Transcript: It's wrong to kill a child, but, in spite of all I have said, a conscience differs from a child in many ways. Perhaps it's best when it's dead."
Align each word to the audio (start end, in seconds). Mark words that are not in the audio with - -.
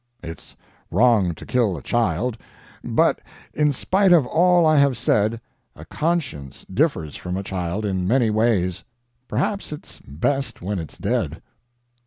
It's 0.23 0.55
wrong 0.89 1.35
to 1.35 1.45
kill 1.45 1.77
a 1.77 1.83
child, 1.83 2.35
but, 2.83 3.21
in 3.53 3.71
spite 3.71 4.11
of 4.11 4.25
all 4.25 4.65
I 4.65 4.79
have 4.79 4.97
said, 4.97 5.39
a 5.75 5.85
conscience 5.85 6.65
differs 6.73 7.15
from 7.15 7.37
a 7.37 7.43
child 7.43 7.85
in 7.85 8.07
many 8.07 8.31
ways. 8.31 8.83
Perhaps 9.27 9.71
it's 9.71 9.99
best 9.99 10.59
when 10.59 10.79
it's 10.79 10.97
dead." 10.97 11.43